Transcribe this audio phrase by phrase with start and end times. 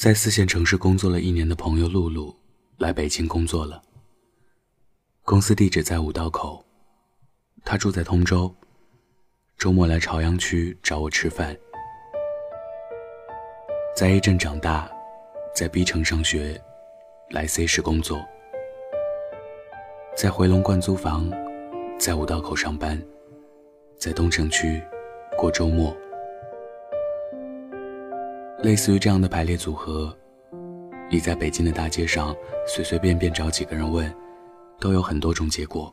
[0.00, 2.34] 在四线城市工作了一年的朋友露露
[2.78, 3.82] 来北京工作了。
[5.26, 6.64] 公司地址在五道口，
[7.66, 8.50] 她住在通州，
[9.58, 11.54] 周末来朝阳区找我吃饭。
[13.94, 14.90] 在 A 镇长大，
[15.54, 16.58] 在 B 城上学，
[17.28, 18.24] 来 C 市工作，
[20.16, 21.30] 在回龙观租房，
[21.98, 22.98] 在五道口上班，
[23.98, 24.82] 在东城区
[25.36, 25.94] 过周末。
[28.62, 30.14] 类似于这样的排列组合，
[31.10, 34.14] 你在北京的大街上随随便便找几个人问，
[34.78, 35.92] 都有很多种结果。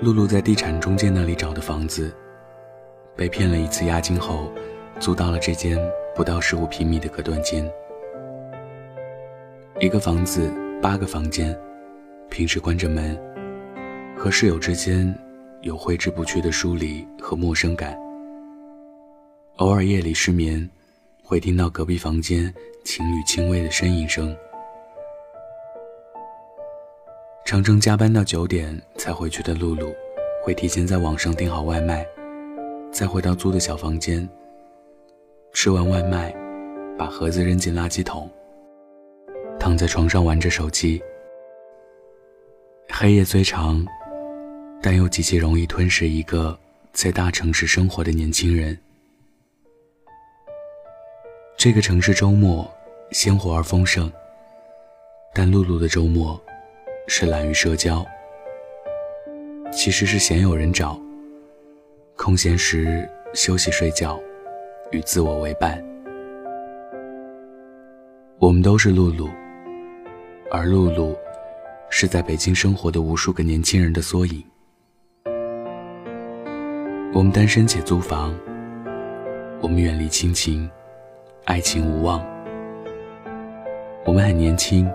[0.00, 2.14] 露露在地产中介那里找的房子，
[3.14, 4.50] 被骗了一次押金后，
[4.98, 5.78] 租到了这间
[6.16, 7.70] 不到十五平米的隔断间。
[9.78, 10.50] 一个房子
[10.80, 11.54] 八个房间，
[12.30, 13.14] 平时关着门，
[14.16, 15.14] 和室友之间
[15.60, 17.94] 有挥之不去的疏离和陌生感。
[19.58, 20.68] 偶尔夜里失眠，
[21.22, 24.36] 会听到隔壁房间情侣轻微的呻吟声。
[27.46, 29.94] 常常加班到九点才回去的露露，
[30.42, 32.04] 会提前在网上订好外卖，
[32.90, 34.28] 再回到租的小房间。
[35.52, 36.34] 吃完外卖，
[36.98, 38.28] 把盒子扔进垃圾桶，
[39.60, 41.00] 躺在床上玩着手机。
[42.88, 43.86] 黑夜虽长，
[44.82, 46.58] 但又极其容易吞噬一个
[46.92, 48.76] 在大城市生活的年轻人。
[51.64, 52.70] 这个城市周末
[53.10, 54.12] 鲜活而丰盛，
[55.32, 56.38] 但露露的周末
[57.08, 58.04] 是懒于社交，
[59.72, 61.00] 其实是鲜有人找。
[62.16, 64.20] 空闲时休息睡觉，
[64.90, 65.82] 与自我为伴。
[68.38, 69.30] 我们都是露露，
[70.50, 71.16] 而露露
[71.88, 74.44] 是在北京生活的无数个年轻人的缩影。
[77.14, 78.38] 我们单身且租房，
[79.62, 80.70] 我们远离亲情。
[81.46, 82.24] 爱情无望，
[84.06, 84.90] 我们很年轻，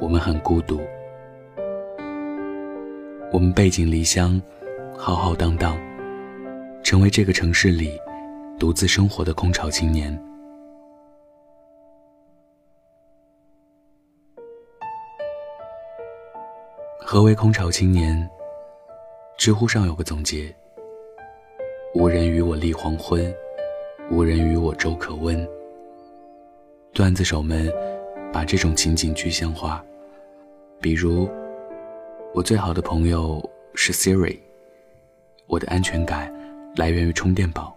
[0.00, 0.80] 我们很孤独，
[3.30, 4.40] 我们背井离乡，
[4.96, 5.78] 浩浩荡荡，
[6.82, 8.00] 成为这个城市里
[8.58, 10.18] 独自生活的空巢青年。
[16.98, 18.26] 何为空巢青年？
[19.36, 20.56] 知乎上有个总结：
[21.94, 23.30] 无人与我立黄昏。
[24.08, 25.46] 无人与我粥可温。
[26.92, 27.70] 段子手们
[28.32, 29.84] 把这种情景具象化，
[30.80, 31.28] 比如，
[32.32, 33.42] 我最好的朋友
[33.74, 34.38] 是 Siri，
[35.46, 36.32] 我的安全感
[36.76, 37.76] 来源于充电宝，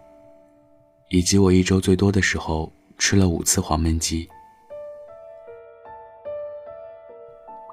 [1.08, 4.28] 以及我一周最多的时候吃了五次黄焖鸡。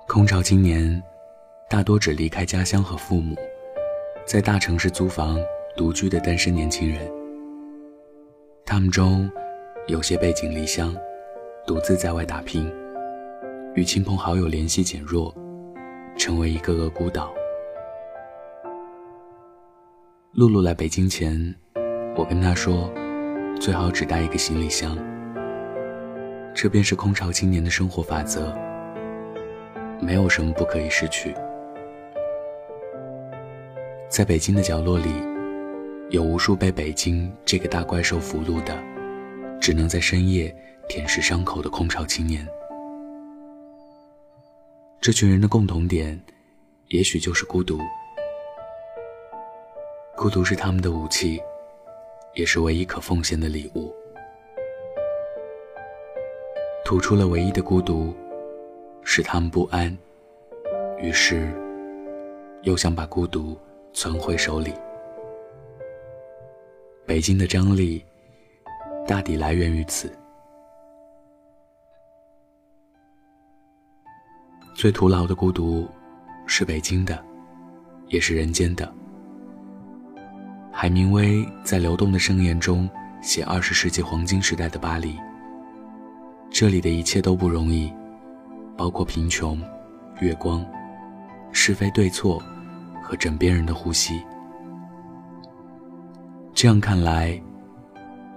[0.07, 1.01] 空巢青年
[1.69, 3.35] 大多只离开家乡和父母，
[4.25, 5.37] 在大城市租房
[5.75, 7.16] 独居的单身年轻人。
[8.69, 9.31] 他们中，
[9.87, 10.93] 有些背井离乡，
[11.65, 12.69] 独自在外打拼，
[13.75, 15.33] 与亲朋好友联系减弱，
[16.17, 17.33] 成为一个个孤岛。
[20.33, 21.55] 露露来北京前，
[22.17, 22.91] 我跟她说，
[23.57, 24.97] 最好只带一个行李箱。
[26.53, 28.53] 这便是空巢青年的生活法则。
[30.01, 31.33] 没有什么不可以失去。
[34.09, 35.26] 在北京的角落里。
[36.09, 38.81] 有无数被北京这个大怪兽俘虏的，
[39.59, 40.55] 只能在深夜
[40.87, 42.47] 舔舐伤口的空巢青年。
[45.01, 46.17] 这群人的共同点，
[46.87, 47.77] 也许就是孤独。
[50.15, 51.41] 孤独是他们的武器，
[52.35, 53.93] 也是唯一可奉献的礼物。
[56.85, 58.15] 吐出了唯一的孤独，
[59.03, 59.95] 使他们不安，
[60.99, 61.51] 于是
[62.61, 63.57] 又想把孤独
[63.91, 64.73] 存回手里。
[67.07, 68.03] 北京的张力，
[69.07, 70.11] 大抵来源于此。
[74.75, 75.87] 最徒劳的孤独，
[76.45, 77.23] 是北京的，
[78.09, 78.93] 也是人间的。
[80.69, 82.89] 海明威在《流动的盛宴》中
[83.21, 85.17] 写二十世纪黄金时代的巴黎。
[86.51, 87.89] 这里的一切都不容易，
[88.75, 89.57] 包括贫穷、
[90.19, 90.65] 月光、
[91.53, 92.43] 是非对错
[93.01, 94.21] 和枕边人的呼吸。
[96.57, 97.39] 这样看来，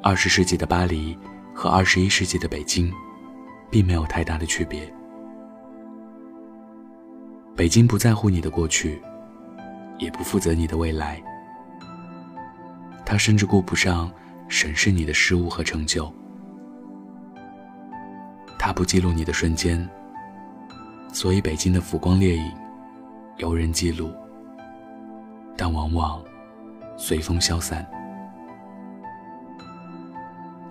[0.03, 1.19] 二十世纪的巴黎
[1.55, 2.93] 和二十一世纪的北京，
[3.71, 4.83] 并没有太大的区别。
[7.57, 9.01] 北京不在乎你的过去，
[9.99, 11.19] 也不负责你的未来，
[13.07, 14.13] 他甚至顾不上
[14.49, 16.13] 审视你的失误和成就，
[18.59, 19.89] 他不记录你的瞬间，
[21.11, 22.53] 所以北京的浮光掠影，
[23.39, 24.13] 游人记录，
[25.57, 26.23] 但往往
[26.99, 27.83] 随风消散。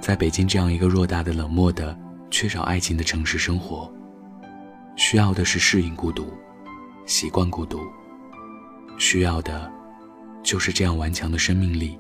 [0.10, 1.96] 在北京这样一个偌大的、冷漠的、
[2.32, 3.94] 缺少爱情的城市生活，
[4.96, 6.34] 需要的是适应孤独，
[7.06, 7.80] 习惯孤独，
[8.98, 9.72] 需要的，
[10.42, 11.96] 就是这样顽强的生命力。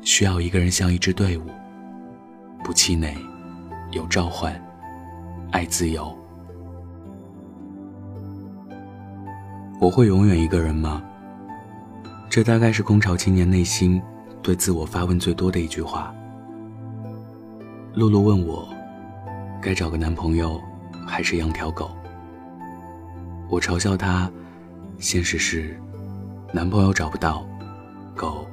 [0.00, 1.44] 需要一个人像一支队伍，
[2.64, 3.16] 不气馁，
[3.92, 4.60] 有召唤，
[5.52, 6.12] 爱自由。
[9.80, 11.00] 我会永远一个人吗？
[12.28, 14.02] 这大概是空巢青年内心
[14.42, 16.12] 对自我发问最多的一句话。
[17.98, 18.68] 露露问我，
[19.60, 20.62] 该找个男朋友，
[21.04, 21.90] 还是养条狗？
[23.48, 24.30] 我嘲笑她，
[25.00, 25.76] 现实是，
[26.52, 27.44] 男朋友找不到，
[28.14, 28.46] 狗，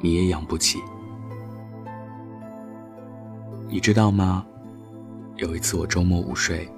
[0.00, 0.80] 你也养不起。
[3.68, 4.44] 你知道吗？
[5.36, 6.68] 有一次我周末午睡，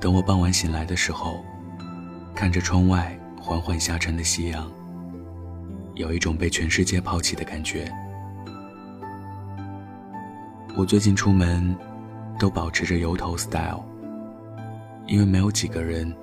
[0.00, 1.38] 等我傍晚醒来的时候，
[2.34, 4.68] 看着窗外缓缓下沉的夕阳，
[5.94, 7.88] 有一种被全世界抛弃的感觉。
[10.76, 11.74] 我最近出门
[12.38, 13.82] 都保持着油头 style，
[15.06, 16.14] 因为没有几个人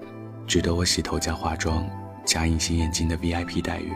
[0.45, 1.89] 值得我洗头加化妆
[2.23, 3.91] 加隐形眼镜的 VIP 待遇。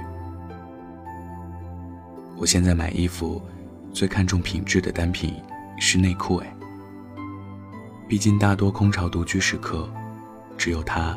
[2.36, 3.40] 我现在买衣服
[3.94, 5.36] 最看重品质的单品
[5.78, 6.52] 是内裤哎，
[8.08, 9.88] 毕竟大多空巢独居时刻，
[10.58, 11.16] 只有它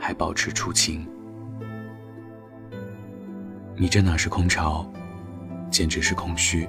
[0.00, 1.06] 还保持初情。
[3.76, 4.84] 你这哪是空巢，
[5.70, 6.68] 简直是空虚。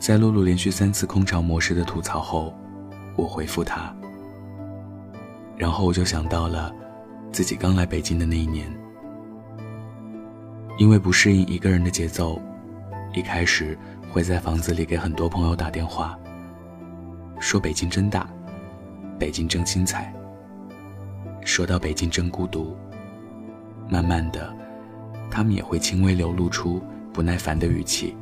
[0.00, 2.54] 在露露连续三次空巢模式的吐槽后，
[3.16, 3.94] 我回复她。
[5.58, 6.74] 然后我就想到了
[7.30, 8.66] 自己刚来北京的那一年，
[10.78, 12.40] 因为不适应一个人的节奏，
[13.12, 13.78] 一开始
[14.10, 16.18] 会在房子里给很多朋友打电话，
[17.38, 18.26] 说北京真大，
[19.18, 20.10] 北京真精彩。
[21.44, 22.74] 说到北京真孤独，
[23.86, 24.50] 慢慢的，
[25.30, 26.82] 他们也会轻微流露出
[27.12, 28.16] 不耐烦的语气。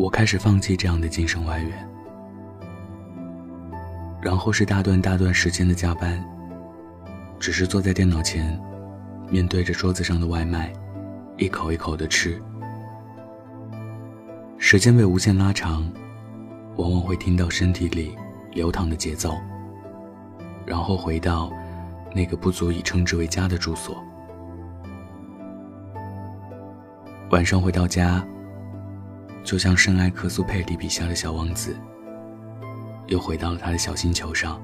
[0.00, 1.88] 我开始放弃这样的精神外援，
[4.22, 6.24] 然后是大段大段时间的加班，
[7.38, 8.58] 只是坐在电脑前，
[9.28, 10.72] 面对着桌子上的外卖，
[11.36, 12.40] 一口一口的吃。
[14.56, 15.86] 时间被无限拉长，
[16.76, 18.16] 往往会听到身体里
[18.52, 19.36] 流淌的节奏，
[20.64, 21.52] 然后回到
[22.14, 24.02] 那个不足以称之为家的住所。
[27.30, 28.24] 晚上回到家。
[29.42, 31.76] 就像深爱克苏佩里笔下的小王子，
[33.06, 34.60] 又回到了他的小星球上。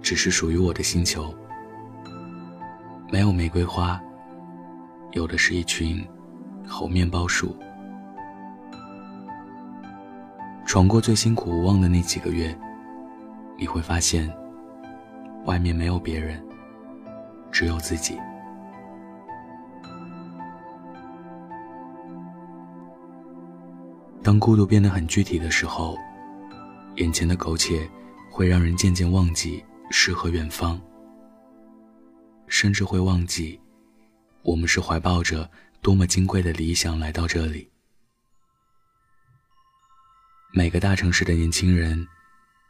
[0.00, 1.32] 只是属于我的星球，
[3.10, 4.00] 没有玫瑰花，
[5.12, 6.04] 有的是一群
[6.66, 7.54] 猴面包树。
[10.66, 12.56] 闯过最辛苦无望的那几个月，
[13.56, 14.28] 你会发现，
[15.44, 16.42] 外面没有别人，
[17.52, 18.18] 只有自己。
[24.22, 25.98] 当孤独变得很具体的时候，
[26.96, 27.90] 眼前的苟且
[28.30, 30.80] 会让人渐渐忘记诗和远方，
[32.46, 33.60] 甚至会忘记
[34.42, 37.68] 我们是怀抱着多么金贵的理想来到这里。
[40.52, 42.06] 每个大城市的年轻人，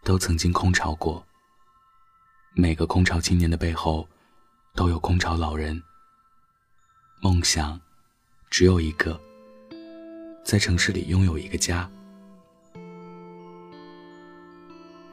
[0.05, 1.23] 都曾经空巢过。
[2.55, 4.09] 每个空巢青年的背后，
[4.75, 5.83] 都有空巢老人。
[7.21, 7.79] 梦想，
[8.49, 9.21] 只有一个。
[10.45, 11.89] 在城市里拥有一个家。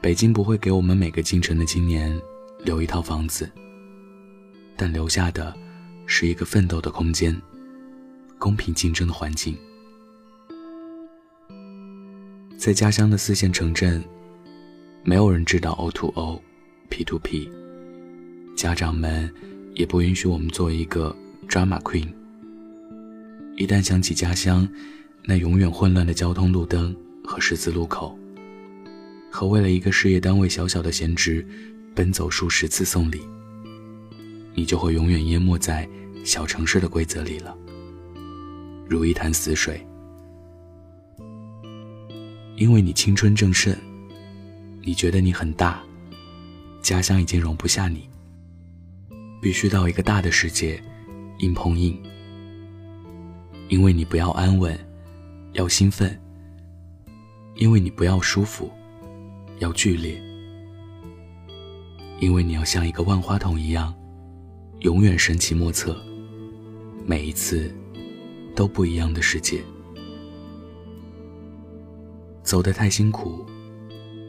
[0.00, 2.18] 北京不会给我们每个进城的青年
[2.64, 3.50] 留一套房子，
[4.76, 5.54] 但留下的
[6.06, 7.38] 是一个奋斗的空间，
[8.38, 9.56] 公平竞争的环境。
[12.56, 14.02] 在家乡的四线城镇，
[15.02, 16.42] 没有人知道 O to O、
[16.88, 17.50] P to P，
[18.56, 19.32] 家长们
[19.74, 21.14] 也不允许我们做一个
[21.48, 22.08] drama queen。
[23.56, 24.66] 一旦想起家乡，
[25.22, 28.18] 那永远混乱的交通路灯和十字路口，
[29.30, 31.46] 和为了一个事业单位小小的闲职，
[31.94, 33.20] 奔走数十次送礼，
[34.54, 35.88] 你就会永远淹没在
[36.24, 37.56] 小城市的规则里了，
[38.88, 39.86] 如一潭死水。
[42.56, 43.74] 因为你青春正盛，
[44.82, 45.80] 你觉得你很大，
[46.82, 48.08] 家乡已经容不下你，
[49.40, 50.82] 必须到一个大的世界
[51.38, 51.96] 硬碰硬。
[53.68, 54.76] 因为你不要安稳。
[55.52, 56.18] 要兴奋，
[57.56, 58.70] 因为你不要舒服；
[59.58, 60.20] 要剧烈，
[62.20, 63.92] 因为你要像一个万花筒一样，
[64.80, 66.00] 永远神奇莫测。
[67.04, 67.74] 每一次，
[68.54, 69.60] 都不一样的世界。
[72.42, 73.44] 走得太辛苦，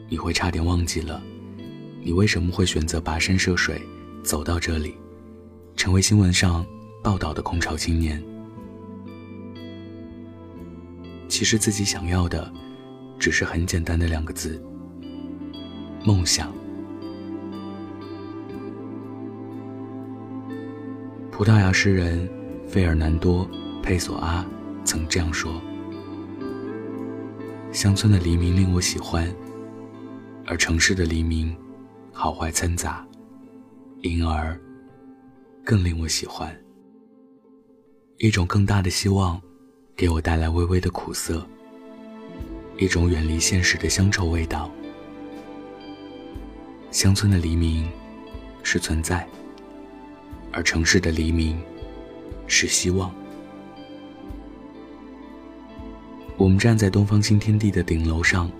[0.08, 1.22] 你会差点忘记了，
[2.02, 3.80] 你为什么会选择跋山涉水
[4.24, 4.94] 走到这里，
[5.76, 6.66] 成为新闻上
[7.02, 8.20] 报道的空巢青年。
[11.42, 12.48] 其实自己想要的，
[13.18, 14.62] 只是很简单的两个字：
[16.04, 16.52] 梦想。
[21.32, 22.30] 葡萄牙诗人
[22.68, 23.44] 费尔南多·
[23.82, 24.46] 佩索阿
[24.84, 25.60] 曾这样说
[27.74, 29.28] ：“乡村的黎明令我喜欢，
[30.46, 31.52] 而城市的黎明
[32.12, 33.04] 好坏掺杂，
[34.02, 34.56] 因而
[35.64, 36.56] 更令我喜欢。
[38.18, 39.42] 一种更大的希望，
[39.96, 41.40] 给我带来微微的苦涩；
[42.78, 44.70] 一种远离现实的乡愁味道。
[46.90, 47.88] 乡村的黎明
[48.62, 49.26] 是存在。”
[50.54, 51.58] 而城市的黎明，
[52.46, 53.10] 是希望。
[56.36, 58.50] 我们站在东方新天地的顶楼上，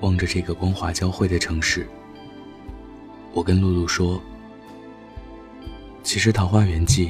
[0.00, 1.86] 望着这个光华交汇的城市。
[3.34, 4.18] 我跟露露说
[6.02, 7.08] ：“其实《桃花源记》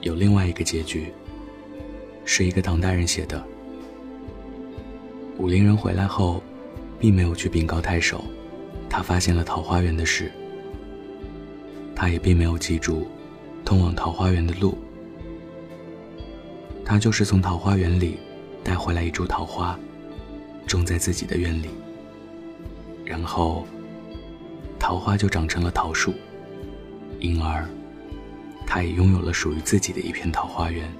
[0.00, 1.12] 有另外一个结局，
[2.24, 3.42] 是一个唐代人写的。
[5.38, 6.42] 武陵人回来后，
[6.98, 8.24] 并没有去禀告太守，
[8.88, 10.30] 他发现了桃花源的事。”
[11.94, 13.06] 他也并没有记住
[13.64, 14.76] 通往桃花源的路。
[16.84, 18.18] 他就是从桃花源里
[18.64, 19.78] 带回来一株桃花，
[20.66, 21.70] 种在自己的院里。
[23.04, 23.66] 然后，
[24.78, 26.12] 桃花就长成了桃树，
[27.20, 27.68] 因而，
[28.66, 30.90] 他也拥有了属于自己的一片桃花源。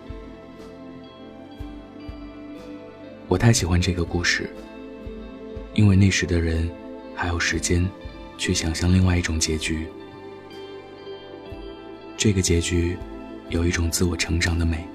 [3.33, 4.51] 我太喜欢这个故事，
[5.73, 6.71] 因为那时的人
[7.15, 7.89] 还有时间
[8.37, 9.87] 去想象另外一种结局。
[12.15, 12.95] 这个结局，
[13.49, 14.87] 有一种自我成长的美，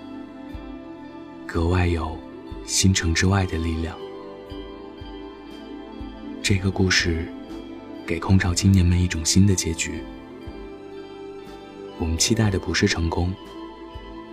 [1.48, 2.16] 格外有
[2.64, 3.98] 心城之外的力量。
[6.44, 7.28] 这个故事，
[8.06, 10.00] 给空巢青年们一种新的结局。
[11.98, 13.34] 我们期待的不是成功，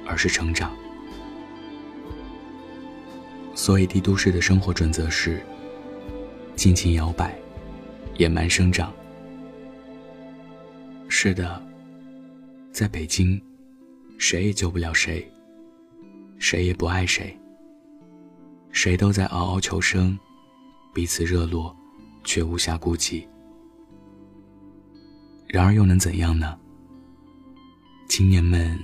[0.05, 0.77] 而是成长。
[3.55, 5.41] 所以，帝都市的生活准则是：
[6.57, 7.39] 尽情摇摆，
[8.19, 8.93] 野蛮生长。
[11.09, 11.63] 是的。
[12.73, 13.41] 在北京，
[14.19, 15.25] 谁也救不了谁，
[16.39, 17.39] 谁也不爱谁。
[18.73, 20.19] 谁都在嗷嗷求生，
[20.93, 21.75] 彼此热络，
[22.25, 23.25] 却无暇顾及。
[25.47, 26.59] 然而又能怎样呢？
[28.09, 28.77] 青年们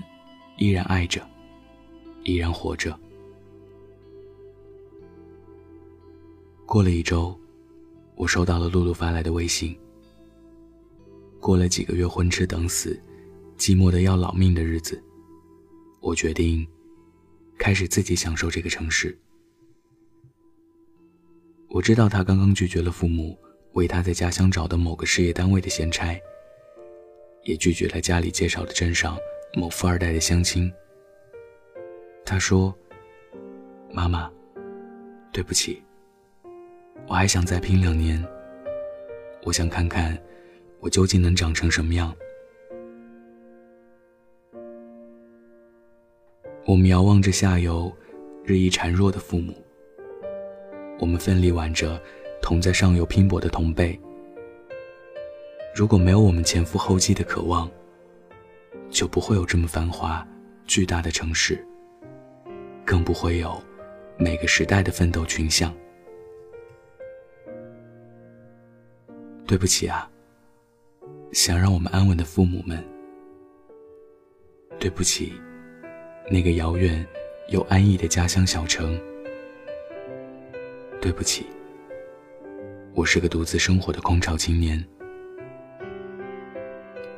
[0.57, 1.21] 依然爱着，
[2.23, 2.97] 依然活着。
[6.71, 7.37] 过了一周，
[8.15, 9.77] 我收到了露露发来的微信。
[11.41, 12.97] 过了几个月混吃等死。
[13.59, 15.03] 寂寞的要老命的日子，
[16.01, 16.65] 我决定
[17.59, 19.19] 开始自己享受这个城市。
[21.69, 23.37] 我知道他刚刚拒绝了父母
[23.73, 26.17] 为他在家乡找的某个事业单位的闲差，
[27.43, 29.19] 也拒绝了家里介绍的镇上
[29.55, 30.73] 某富二代的相亲。
[32.25, 32.73] 他说
[33.93, 34.31] ：“妈妈，
[35.33, 35.83] 对不起，
[37.07, 38.25] 我还想再拼两年。
[39.43, 40.17] 我想看看
[40.81, 42.15] 我究竟能长成什么样。”
[46.67, 47.91] 我们遥望着下游，
[48.45, 49.55] 日益孱弱的父母。
[51.01, 52.01] 我们奋力挽着
[52.43, 53.99] 同在上游拼搏的同辈。
[55.75, 57.69] 如果没有我们前赴后继的渴望，
[58.91, 60.27] 就不会有这么繁华、
[60.67, 61.67] 巨大的城市，
[62.85, 63.61] 更不会有
[64.19, 65.75] 每个时代的奋斗群像。
[69.51, 70.09] 对不起啊，
[71.33, 72.81] 想让我们安稳的父母们。
[74.79, 75.33] 对不起。
[76.31, 77.05] 那个遥远
[77.49, 78.97] 又安逸的家乡小城，
[81.01, 81.47] 对不起，
[82.95, 84.81] 我是个独自生活的空巢青年，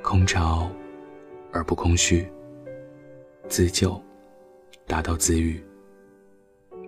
[0.01, 0.73] 空巢
[1.53, 2.27] 而不空虚，
[3.47, 4.03] 自救
[4.87, 5.63] 达到自愈，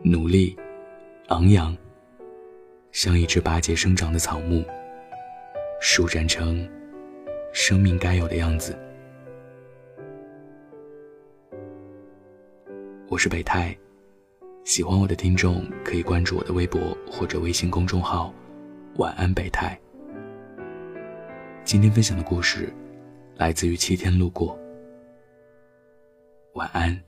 [0.03, 0.57] 努力
[1.29, 1.77] 昂扬，
[2.93, 4.65] 像一只拔节生长的草木，
[5.87, 6.67] 舒展成
[7.53, 8.75] 生命该有的样子。
[13.07, 13.77] 我是北太，
[14.65, 18.33] 喜欢我的听众可以关注我的微博或者微信公众号
[18.97, 19.79] “晚安北太”。
[21.65, 22.73] 今天分享的故事
[23.37, 24.59] 来自于七天路过。
[26.55, 26.99] 晚安，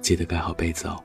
[0.00, 1.04] 记得盖好被子哦。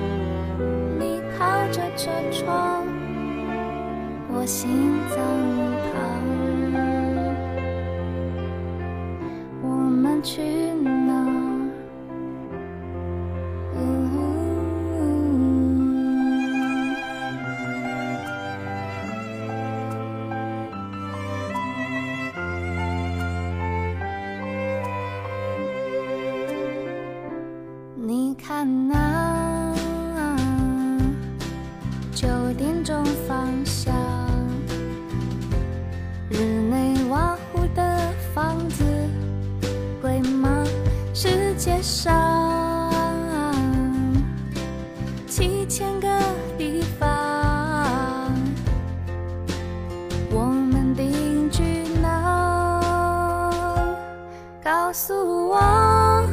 [2.31, 2.85] 窗，
[4.33, 4.69] 我心
[5.09, 5.17] 脏
[5.91, 5.99] 旁，
[9.61, 10.60] 我们去
[45.31, 46.09] 七千个
[46.57, 47.07] 地方，
[50.29, 51.63] 我们定居
[52.01, 53.07] 哪？
[54.61, 56.27] 告诉我。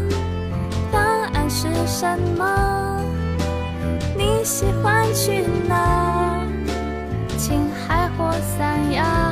[0.91, 3.01] 答案是什么？
[4.17, 6.43] 你喜欢去哪？
[7.39, 9.28] 青海或三亚，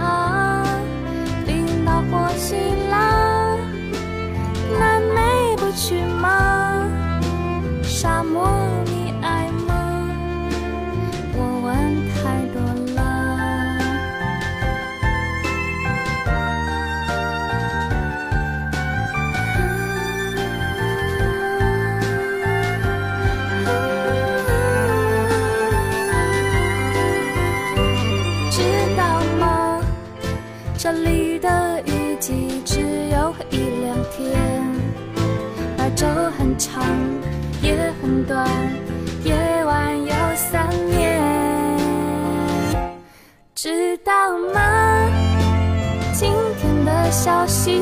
[47.56, 47.80] 息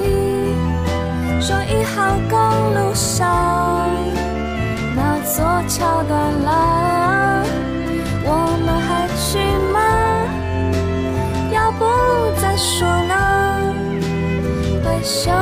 [1.40, 2.38] 说一号公
[2.74, 3.90] 路上
[4.94, 6.12] 那座桥断
[6.44, 7.44] 了，
[8.24, 8.28] 我
[8.64, 9.76] 们还去吗？
[11.50, 11.84] 要不
[12.40, 13.14] 再说呢？
[14.84, 15.32] 回首